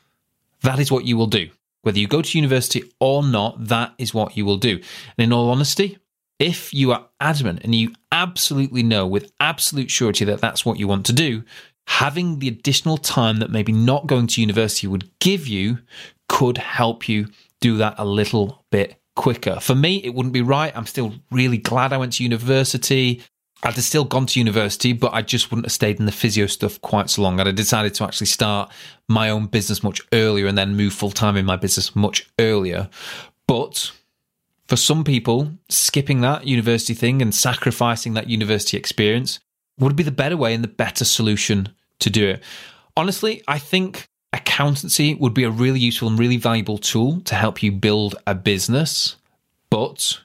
that 0.62 0.78
is 0.78 0.92
what 0.92 1.04
you 1.04 1.16
will 1.16 1.26
do. 1.26 1.50
Whether 1.82 1.98
you 1.98 2.08
go 2.08 2.22
to 2.22 2.38
university 2.38 2.84
or 3.00 3.22
not, 3.22 3.68
that 3.68 3.94
is 3.98 4.12
what 4.12 4.36
you 4.36 4.44
will 4.44 4.58
do. 4.58 4.76
And 5.16 5.24
in 5.24 5.32
all 5.32 5.50
honesty, 5.50 5.98
if 6.38 6.72
you 6.74 6.92
are 6.92 7.06
adamant 7.20 7.60
and 7.64 7.74
you 7.74 7.94
absolutely 8.12 8.82
know 8.82 9.06
with 9.06 9.32
absolute 9.40 9.90
surety 9.90 10.24
that 10.26 10.40
that's 10.40 10.64
what 10.64 10.78
you 10.78 10.86
want 10.86 11.06
to 11.06 11.12
do, 11.12 11.42
having 11.86 12.38
the 12.38 12.48
additional 12.48 12.96
time 12.96 13.38
that 13.38 13.50
maybe 13.50 13.72
not 13.72 14.06
going 14.06 14.26
to 14.26 14.40
university 14.40 14.86
would 14.86 15.10
give 15.18 15.46
you 15.46 15.78
could 16.28 16.58
help 16.58 17.08
you 17.08 17.26
do 17.60 17.76
that 17.76 17.94
a 17.98 18.04
little 18.04 18.64
bit 18.70 18.99
quicker. 19.16 19.60
For 19.60 19.74
me, 19.74 19.96
it 20.04 20.14
wouldn't 20.14 20.32
be 20.32 20.42
right. 20.42 20.76
I'm 20.76 20.86
still 20.86 21.14
really 21.30 21.58
glad 21.58 21.92
I 21.92 21.98
went 21.98 22.14
to 22.14 22.22
university. 22.22 23.22
I'd 23.62 23.74
have 23.74 23.84
still 23.84 24.04
gone 24.04 24.26
to 24.26 24.40
university, 24.40 24.92
but 24.92 25.12
I 25.12 25.20
just 25.20 25.50
wouldn't 25.50 25.66
have 25.66 25.72
stayed 25.72 25.98
in 25.98 26.06
the 26.06 26.12
physio 26.12 26.46
stuff 26.46 26.80
quite 26.80 27.10
so 27.10 27.22
long. 27.22 27.34
And 27.34 27.42
I'd 27.42 27.46
have 27.48 27.56
decided 27.56 27.94
to 27.94 28.04
actually 28.04 28.28
start 28.28 28.72
my 29.08 29.28
own 29.28 29.46
business 29.46 29.82
much 29.82 30.00
earlier 30.12 30.46
and 30.46 30.56
then 30.56 30.76
move 30.76 30.94
full 30.94 31.10
time 31.10 31.36
in 31.36 31.44
my 31.44 31.56
business 31.56 31.94
much 31.94 32.30
earlier. 32.38 32.88
But 33.46 33.92
for 34.68 34.76
some 34.76 35.04
people, 35.04 35.50
skipping 35.68 36.20
that 36.20 36.46
university 36.46 36.94
thing 36.94 37.20
and 37.20 37.34
sacrificing 37.34 38.14
that 38.14 38.30
university 38.30 38.76
experience 38.76 39.40
would 39.78 39.96
be 39.96 40.04
the 40.04 40.10
better 40.10 40.36
way 40.36 40.54
and 40.54 40.62
the 40.62 40.68
better 40.68 41.04
solution 41.04 41.70
to 41.98 42.08
do 42.08 42.28
it. 42.28 42.42
Honestly, 42.96 43.42
I 43.48 43.58
think 43.58 44.08
accountancy 44.32 45.14
would 45.14 45.34
be 45.34 45.44
a 45.44 45.50
really 45.50 45.80
useful 45.80 46.08
and 46.08 46.18
really 46.18 46.36
valuable 46.36 46.78
tool 46.78 47.20
to 47.22 47.34
help 47.34 47.62
you 47.62 47.72
build 47.72 48.14
a 48.26 48.34
business. 48.34 49.16
But 49.70 50.20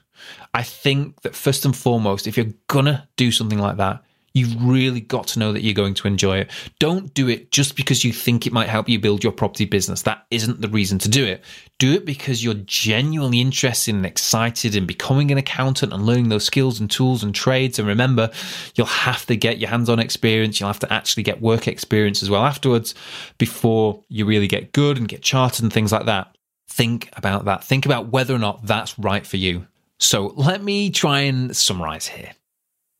I 0.54 0.62
think 0.62 1.20
that 1.22 1.34
first 1.34 1.64
and 1.64 1.76
foremost, 1.76 2.26
if 2.26 2.36
you're 2.36 2.52
gonna 2.68 3.08
do 3.16 3.30
something 3.30 3.58
like 3.58 3.76
that, 3.76 4.02
you've 4.36 4.62
really 4.62 5.00
got 5.00 5.26
to 5.28 5.38
know 5.38 5.50
that 5.50 5.62
you're 5.62 5.72
going 5.72 5.94
to 5.94 6.06
enjoy 6.06 6.36
it. 6.36 6.50
Don't 6.78 7.14
do 7.14 7.26
it 7.26 7.50
just 7.50 7.74
because 7.74 8.04
you 8.04 8.12
think 8.12 8.46
it 8.46 8.52
might 8.52 8.68
help 8.68 8.86
you 8.86 8.98
build 8.98 9.24
your 9.24 9.32
property 9.32 9.64
business. 9.64 10.02
That 10.02 10.26
isn't 10.30 10.60
the 10.60 10.68
reason 10.68 10.98
to 11.00 11.08
do 11.08 11.24
it. 11.24 11.42
Do 11.78 11.94
it 11.94 12.04
because 12.04 12.44
you're 12.44 12.52
genuinely 12.52 13.40
interested 13.40 13.94
and 13.94 14.04
excited 14.04 14.76
in 14.76 14.84
becoming 14.84 15.30
an 15.30 15.38
accountant 15.38 15.94
and 15.94 16.04
learning 16.04 16.28
those 16.28 16.44
skills 16.44 16.78
and 16.78 16.90
tools 16.90 17.22
and 17.22 17.34
trades. 17.34 17.78
And 17.78 17.88
remember, 17.88 18.30
you'll 18.74 18.86
have 18.86 19.24
to 19.26 19.36
get 19.36 19.56
your 19.56 19.70
hands 19.70 19.88
on 19.88 19.98
experience. 19.98 20.60
You'll 20.60 20.68
have 20.68 20.80
to 20.80 20.92
actually 20.92 21.22
get 21.22 21.40
work 21.40 21.66
experience 21.66 22.22
as 22.22 22.28
well 22.28 22.44
afterwards 22.44 22.94
before 23.38 24.04
you 24.08 24.26
really 24.26 24.48
get 24.48 24.72
good 24.72 24.98
and 24.98 25.08
get 25.08 25.22
chartered 25.22 25.62
and 25.62 25.72
things 25.72 25.92
like 25.92 26.04
that. 26.04 26.36
Think 26.68 27.08
about 27.16 27.46
that. 27.46 27.64
Think 27.64 27.86
about 27.86 28.08
whether 28.08 28.34
or 28.34 28.38
not 28.38 28.66
that's 28.66 28.98
right 28.98 29.26
for 29.26 29.38
you. 29.38 29.66
So 29.98 30.34
let 30.36 30.62
me 30.62 30.90
try 30.90 31.20
and 31.20 31.56
summarize 31.56 32.06
here 32.08 32.32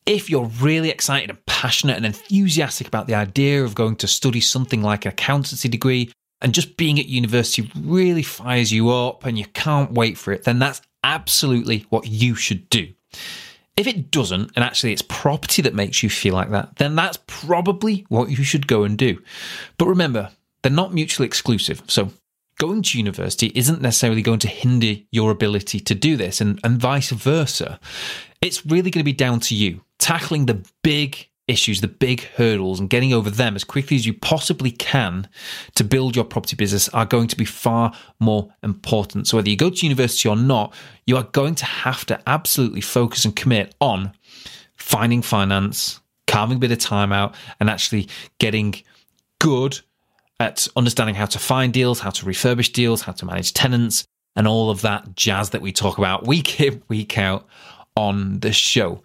if 0.07 0.29
you're 0.29 0.49
really 0.61 0.89
excited 0.89 1.29
and 1.29 1.45
passionate 1.45 1.97
and 1.97 2.05
enthusiastic 2.05 2.87
about 2.87 3.07
the 3.07 3.13
idea 3.13 3.63
of 3.63 3.75
going 3.75 3.97
to 3.97 4.07
study 4.07 4.39
something 4.39 4.81
like 4.81 5.05
an 5.05 5.11
accountancy 5.11 5.67
degree 5.67 6.11
and 6.41 6.53
just 6.53 6.77
being 6.77 6.97
at 6.97 7.07
university 7.07 7.69
really 7.75 8.23
fires 8.23 8.71
you 8.71 8.89
up 8.89 9.25
and 9.25 9.37
you 9.37 9.45
can't 9.53 9.91
wait 9.91 10.17
for 10.17 10.31
it, 10.31 10.45
then 10.45 10.59
that's 10.59 10.81
absolutely 11.03 11.85
what 11.89 12.07
you 12.07 12.35
should 12.35 12.69
do. 12.69 12.87
If 13.75 13.85
it 13.85 14.09
doesn't, 14.09 14.51
and 14.55 14.63
actually 14.63 14.93
it's 14.93 15.03
property 15.03 15.61
that 15.63 15.75
makes 15.75 16.01
you 16.01 16.09
feel 16.09 16.33
like 16.33 16.51
that, 16.51 16.77
then 16.77 16.95
that's 16.95 17.19
probably 17.27 18.05
what 18.07 18.29
you 18.29 18.43
should 18.43 18.65
go 18.65 18.83
and 18.83 18.97
do. 18.97 19.21
But 19.77 19.87
remember, 19.87 20.31
they're 20.61 20.71
not 20.71 20.93
mutually 20.93 21.27
exclusive. 21.27 21.83
So 21.87 22.11
going 22.59 22.81
to 22.81 22.97
university 22.97 23.51
isn't 23.53 23.81
necessarily 23.81 24.21
going 24.21 24.39
to 24.39 24.47
hinder 24.47 24.95
your 25.11 25.31
ability 25.31 25.79
to 25.81 25.93
do 25.93 26.15
this, 26.15 26.39
and, 26.39 26.59
and 26.63 26.79
vice 26.79 27.11
versa. 27.11 27.79
It's 28.41 28.65
really 28.65 28.89
going 28.89 29.01
to 29.01 29.03
be 29.03 29.13
down 29.13 29.41
to 29.41 29.55
you 29.55 29.81
tackling 29.99 30.45
the 30.45 30.63
big 30.83 31.27
issues, 31.47 31.81
the 31.81 31.87
big 31.87 32.21
hurdles, 32.35 32.79
and 32.79 32.89
getting 32.89 33.13
over 33.13 33.29
them 33.29 33.55
as 33.55 33.63
quickly 33.63 33.95
as 33.95 34.05
you 34.05 34.13
possibly 34.13 34.71
can 34.71 35.27
to 35.75 35.83
build 35.83 36.15
your 36.15 36.25
property 36.25 36.55
business 36.55 36.89
are 36.89 37.05
going 37.05 37.27
to 37.27 37.37
be 37.37 37.45
far 37.45 37.93
more 38.19 38.53
important. 38.63 39.27
So, 39.27 39.37
whether 39.37 39.49
you 39.49 39.55
go 39.55 39.69
to 39.69 39.85
university 39.85 40.27
or 40.27 40.35
not, 40.35 40.73
you 41.05 41.15
are 41.17 41.23
going 41.23 41.55
to 41.55 41.65
have 41.65 42.05
to 42.07 42.21
absolutely 42.27 42.81
focus 42.81 43.25
and 43.25 43.35
commit 43.35 43.73
on 43.79 44.11
finding 44.75 45.21
finance, 45.21 46.01
carving 46.27 46.57
a 46.57 46.59
bit 46.59 46.71
of 46.71 46.79
time 46.79 47.11
out, 47.11 47.35
and 47.59 47.69
actually 47.69 48.09
getting 48.39 48.75
good 49.39 49.79
at 50.39 50.67
understanding 50.75 51.15
how 51.15 51.25
to 51.25 51.39
find 51.39 51.73
deals, 51.73 51.99
how 51.99 52.09
to 52.09 52.25
refurbish 52.25 52.71
deals, 52.73 53.01
how 53.01 53.11
to 53.11 53.25
manage 53.25 53.53
tenants, 53.53 54.05
and 54.35 54.47
all 54.47 54.69
of 54.69 54.81
that 54.81 55.15
jazz 55.15 55.49
that 55.51 55.61
we 55.61 55.71
talk 55.71 55.97
about 55.97 56.27
week 56.27 56.59
in, 56.61 56.83
week 56.89 57.17
out 57.17 57.47
on 57.95 58.39
the 58.41 58.53
show. 58.53 59.01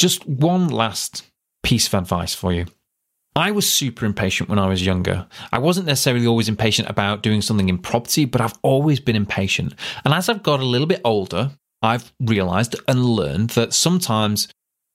Just 0.00 0.26
one 0.26 0.68
last 0.68 1.24
piece 1.62 1.86
of 1.86 1.92
advice 1.92 2.34
for 2.34 2.54
you. 2.54 2.64
I 3.36 3.50
was 3.50 3.70
super 3.70 4.06
impatient 4.06 4.48
when 4.48 4.58
I 4.58 4.66
was 4.66 4.86
younger. 4.86 5.26
I 5.52 5.58
wasn't 5.58 5.88
necessarily 5.88 6.26
always 6.26 6.48
impatient 6.48 6.88
about 6.88 7.22
doing 7.22 7.42
something 7.42 7.68
in 7.68 7.76
property, 7.76 8.24
but 8.24 8.40
I've 8.40 8.58
always 8.62 8.98
been 8.98 9.14
impatient. 9.14 9.74
And 10.02 10.14
as 10.14 10.30
I've 10.30 10.42
got 10.42 10.60
a 10.60 10.64
little 10.64 10.86
bit 10.86 11.02
older, 11.04 11.50
I've 11.82 12.14
realized 12.18 12.76
and 12.88 13.04
learned 13.04 13.50
that 13.50 13.74
sometimes 13.74 14.48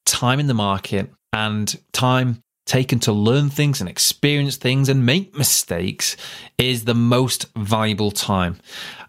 time 0.08 0.40
in 0.40 0.48
the 0.48 0.56
market 0.56 1.12
and 1.32 1.80
time 1.94 2.42
taken 2.66 2.98
to 3.02 3.12
learn 3.12 3.52
things 3.52 3.82
and 3.82 3.88
experience 3.88 4.56
things 4.56 4.90
and 4.90 5.06
make 5.06 5.38
mistakes 5.38 6.18
is 6.58 6.86
the 6.86 6.96
most 6.96 7.46
valuable 7.56 8.10
time. 8.10 8.58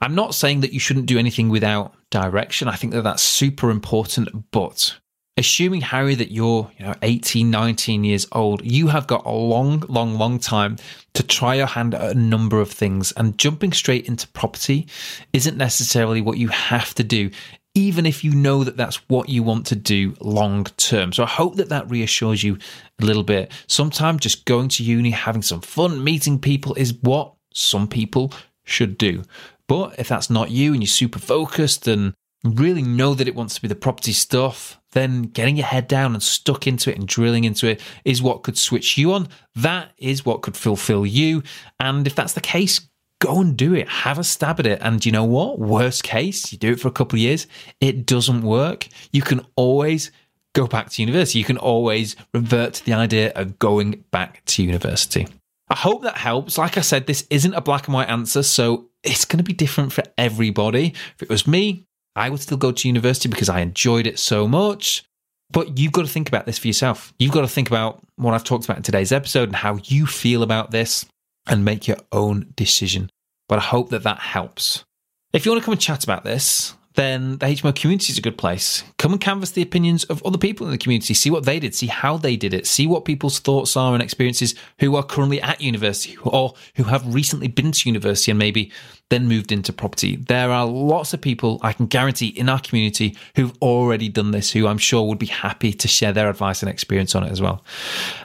I'm 0.02 0.14
not 0.14 0.34
saying 0.34 0.60
that 0.60 0.74
you 0.74 0.78
shouldn't 0.78 1.06
do 1.06 1.18
anything 1.18 1.48
without 1.48 1.94
direction. 2.10 2.68
I 2.68 2.76
think 2.76 2.92
that 2.92 3.04
that's 3.04 3.22
super 3.22 3.70
important, 3.70 4.50
but 4.50 4.98
assuming 5.36 5.82
Harri 5.82 6.16
that 6.16 6.30
you're 6.30 6.70
you 6.78 6.86
know 6.86 6.94
18 7.02 7.50
19 7.50 8.04
years 8.04 8.26
old 8.32 8.64
you 8.64 8.88
have 8.88 9.06
got 9.06 9.26
a 9.26 9.30
long 9.30 9.80
long 9.88 10.16
long 10.16 10.38
time 10.38 10.76
to 11.16 11.22
try 11.22 11.54
your 11.54 11.66
hand 11.66 11.94
at 11.94 12.14
a 12.14 12.18
number 12.18 12.60
of 12.60 12.70
things. 12.70 13.12
And 13.12 13.38
jumping 13.38 13.72
straight 13.72 14.06
into 14.06 14.28
property 14.28 14.86
isn't 15.32 15.56
necessarily 15.56 16.20
what 16.20 16.38
you 16.38 16.48
have 16.48 16.94
to 16.94 17.04
do 17.04 17.30
even 17.74 18.06
if 18.06 18.24
you 18.24 18.34
know 18.34 18.64
that 18.64 18.78
that's 18.78 18.96
what 19.08 19.28
you 19.28 19.42
want 19.42 19.66
to 19.66 19.76
do 19.76 20.14
long 20.20 20.64
term. 20.78 21.12
So 21.12 21.22
i 21.22 21.26
hope 21.26 21.56
that 21.56 21.68
that 21.68 21.90
reassures 21.90 22.42
you 22.42 22.56
a 23.00 23.04
little 23.04 23.22
bit. 23.22 23.52
Sometimes 23.66 24.22
just 24.22 24.46
going 24.46 24.68
to 24.70 24.82
uni 24.82 25.10
having 25.10 25.42
some 25.42 25.60
fun 25.60 26.02
meeting 26.02 26.38
people 26.38 26.74
is 26.74 26.94
what 27.02 27.34
some 27.52 27.86
people 27.86 28.32
should 28.64 28.96
do. 28.96 29.22
But 29.68 29.98
if 29.98 30.08
that's 30.08 30.30
not 30.30 30.50
you 30.50 30.72
and 30.72 30.82
you're 30.82 30.88
super 30.88 31.18
focused 31.18 31.86
and 31.86 32.14
really 32.44 32.82
know 32.82 33.14
that 33.14 33.28
it 33.28 33.34
wants 33.34 33.54
to 33.56 33.62
be 33.62 33.68
the 33.68 33.74
property 33.74 34.12
stuff, 34.12 34.80
then 34.96 35.22
getting 35.24 35.56
your 35.56 35.66
head 35.66 35.86
down 35.86 36.14
and 36.14 36.22
stuck 36.22 36.66
into 36.66 36.90
it 36.90 36.98
and 36.98 37.06
drilling 37.06 37.44
into 37.44 37.68
it 37.68 37.80
is 38.04 38.22
what 38.22 38.42
could 38.42 38.56
switch 38.56 38.96
you 38.96 39.12
on. 39.12 39.28
That 39.54 39.92
is 39.98 40.24
what 40.24 40.42
could 40.42 40.56
fulfill 40.56 41.04
you. 41.04 41.42
And 41.78 42.06
if 42.06 42.14
that's 42.14 42.32
the 42.32 42.40
case, 42.40 42.80
go 43.20 43.40
and 43.40 43.56
do 43.56 43.74
it. 43.74 43.88
Have 43.88 44.18
a 44.18 44.24
stab 44.24 44.58
at 44.58 44.66
it. 44.66 44.78
And 44.80 45.04
you 45.04 45.12
know 45.12 45.24
what? 45.24 45.58
Worst 45.58 46.02
case, 46.02 46.50
you 46.50 46.58
do 46.58 46.72
it 46.72 46.80
for 46.80 46.88
a 46.88 46.92
couple 46.92 47.16
of 47.16 47.20
years, 47.20 47.46
it 47.80 48.06
doesn't 48.06 48.42
work. 48.42 48.88
You 49.12 49.22
can 49.22 49.44
always 49.54 50.10
go 50.54 50.66
back 50.66 50.88
to 50.90 51.02
university. 51.02 51.38
You 51.38 51.44
can 51.44 51.58
always 51.58 52.16
revert 52.32 52.74
to 52.74 52.84
the 52.86 52.94
idea 52.94 53.32
of 53.34 53.58
going 53.58 54.04
back 54.10 54.42
to 54.46 54.62
university. 54.62 55.28
I 55.68 55.74
hope 55.74 56.02
that 56.04 56.16
helps. 56.16 56.58
Like 56.58 56.78
I 56.78 56.80
said, 56.80 57.06
this 57.06 57.26
isn't 57.28 57.52
a 57.52 57.60
black 57.60 57.88
and 57.88 57.94
white 57.94 58.08
answer, 58.08 58.42
so 58.42 58.88
it's 59.02 59.24
going 59.24 59.38
to 59.38 59.44
be 59.44 59.52
different 59.52 59.92
for 59.92 60.04
everybody. 60.16 60.94
If 61.16 61.22
it 61.22 61.28
was 61.28 61.46
me, 61.46 61.85
I 62.16 62.30
would 62.30 62.40
still 62.40 62.56
go 62.56 62.72
to 62.72 62.88
university 62.88 63.28
because 63.28 63.48
I 63.48 63.60
enjoyed 63.60 64.06
it 64.06 64.18
so 64.18 64.48
much. 64.48 65.04
But 65.50 65.78
you've 65.78 65.92
got 65.92 66.02
to 66.02 66.10
think 66.10 66.28
about 66.28 66.46
this 66.46 66.58
for 66.58 66.66
yourself. 66.66 67.14
You've 67.18 67.32
got 67.32 67.42
to 67.42 67.48
think 67.48 67.68
about 67.68 68.02
what 68.16 68.34
I've 68.34 68.42
talked 68.42 68.64
about 68.64 68.78
in 68.78 68.82
today's 68.82 69.12
episode 69.12 69.48
and 69.48 69.54
how 69.54 69.78
you 69.84 70.06
feel 70.06 70.42
about 70.42 70.72
this 70.72 71.06
and 71.46 71.64
make 71.64 71.86
your 71.86 71.98
own 72.10 72.52
decision. 72.56 73.10
But 73.48 73.58
I 73.60 73.62
hope 73.62 73.90
that 73.90 74.02
that 74.02 74.18
helps. 74.18 74.84
If 75.32 75.46
you 75.46 75.52
want 75.52 75.62
to 75.62 75.64
come 75.64 75.72
and 75.72 75.80
chat 75.80 76.02
about 76.02 76.24
this, 76.24 76.74
then 76.96 77.32
the 77.38 77.46
HMO 77.46 77.76
community 77.76 78.10
is 78.10 78.18
a 78.18 78.22
good 78.22 78.38
place. 78.38 78.82
Come 78.98 79.12
and 79.12 79.20
canvass 79.20 79.52
the 79.52 79.62
opinions 79.62 80.04
of 80.04 80.24
other 80.24 80.38
people 80.38 80.66
in 80.66 80.72
the 80.72 80.78
community, 80.78 81.14
see 81.14 81.30
what 81.30 81.44
they 81.44 81.60
did, 81.60 81.74
see 81.74 81.86
how 81.86 82.16
they 82.16 82.36
did 82.36 82.54
it, 82.54 82.66
see 82.66 82.86
what 82.86 83.04
people's 83.04 83.38
thoughts 83.38 83.76
are 83.76 83.94
and 83.94 84.02
experiences 84.02 84.54
who 84.80 84.96
are 84.96 85.02
currently 85.02 85.40
at 85.40 85.60
university 85.60 86.16
or 86.24 86.54
who 86.74 86.84
have 86.84 87.14
recently 87.14 87.48
been 87.48 87.70
to 87.70 87.88
university 87.88 88.32
and 88.32 88.38
maybe 88.38 88.72
then 89.08 89.28
moved 89.28 89.52
into 89.52 89.72
property. 89.72 90.16
There 90.16 90.50
are 90.50 90.66
lots 90.66 91.14
of 91.14 91.20
people 91.20 91.60
I 91.62 91.72
can 91.72 91.86
guarantee 91.86 92.28
in 92.28 92.48
our 92.48 92.58
community 92.58 93.16
who've 93.36 93.56
already 93.62 94.08
done 94.08 94.32
this, 94.32 94.50
who 94.50 94.66
I'm 94.66 94.78
sure 94.78 95.06
would 95.06 95.18
be 95.18 95.26
happy 95.26 95.72
to 95.72 95.86
share 95.86 96.12
their 96.12 96.28
advice 96.28 96.62
and 96.62 96.68
experience 96.68 97.14
on 97.14 97.22
it 97.22 97.30
as 97.30 97.40
well. 97.40 97.64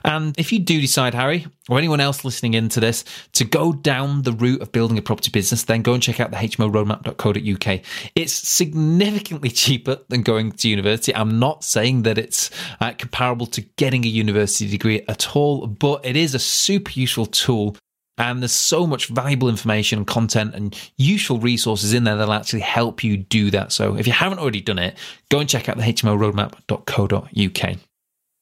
And 0.04 0.38
if 0.40 0.52
you 0.52 0.58
do 0.58 0.82
decide, 0.82 1.14
Harri, 1.14 1.50
or 1.70 1.78
anyone 1.78 2.00
else 2.00 2.26
listening 2.26 2.56
into 2.56 2.80
this, 2.80 3.06
to 3.34 3.44
go 3.44 3.74
down 3.74 4.24
the 4.24 4.32
route 4.32 4.62
of 4.62 4.72
building 4.72 4.98
a 4.98 5.04
property 5.04 5.30
business, 5.30 5.64
then 5.64 5.84
go 5.84 5.94
and 5.94 6.02
check 6.02 6.20
out 6.20 6.32
the 6.32 6.38
hmoroadmap.co.uk. 6.38 7.82
It's 8.16 8.34
significantly 8.34 9.50
cheaper 9.52 10.00
than 10.10 10.24
going 10.24 10.52
to 10.54 10.68
university. 10.68 11.14
I'm 11.16 11.38
not 11.38 11.64
saying 11.64 12.04
that 12.04 12.18
it's 12.18 12.50
uh, 12.80 12.94
comparable 12.98 13.46
to 13.48 13.62
getting 13.62 14.04
a 14.04 14.10
university 14.10 14.68
degree 14.68 15.04
at 15.08 15.36
all, 15.36 15.68
but 15.68 16.04
it 16.04 16.16
is 16.16 16.34
a 16.34 16.40
super 16.40 16.92
useful 16.92 17.28
tool 17.28 17.76
and 18.18 18.42
there's 18.42 18.52
so 18.52 18.86
much 18.86 19.08
valuable 19.08 19.50
information 19.50 20.00
and 20.00 20.08
content 20.08 20.54
and 20.54 20.78
useful 20.98 21.40
resources 21.40 21.94
in 21.94 22.04
there 22.04 22.16
that'll 22.16 22.34
actually 22.34 22.60
help 22.60 23.04
you 23.04 23.18
do 23.18 23.52
that. 23.52 23.72
So 23.72 23.96
if 23.98 24.06
you 24.08 24.14
haven't 24.14 24.40
already 24.40 24.62
done 24.62 24.80
it, 24.80 24.98
go 25.30 25.40
and 25.40 25.50
check 25.50 25.70
out 25.70 25.78
the 25.78 25.84
hmoroadmap.co.uk. 25.84 27.78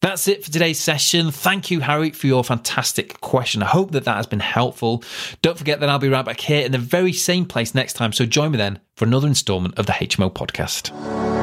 That's 0.02 0.30
it 0.30 0.46
for 0.46 0.52
today's 0.52 0.80
session. 0.80 1.30
Thank 1.30 1.70
you, 1.70 1.82
Harri, 1.82 2.16
for 2.16 2.28
your 2.28 2.44
fantastic 2.44 3.20
question. 3.20 3.62
I 3.62 3.66
hope 3.68 3.92
that 3.92 4.06
that 4.06 4.16
has 4.16 4.28
been 4.28 4.40
helpful. 4.40 5.04
Don't 5.42 5.58
forget 5.58 5.82
that 5.82 5.90
I'll 5.90 6.00
be 6.00 6.08
right 6.08 6.24
back 6.24 6.40
here 6.40 6.66
in 6.66 6.72
the 6.72 6.78
very 6.78 7.12
same 7.12 7.46
place 7.46 7.76
next 7.76 7.94
time. 7.94 8.14
So 8.14 8.26
join 8.26 8.52
me 8.52 8.58
then 8.58 8.80
for 8.96 9.04
another 9.06 9.28
installment 9.28 9.78
of 9.78 9.88
the 9.88 9.94
HMO 9.94 10.32
podcast. 10.32 11.39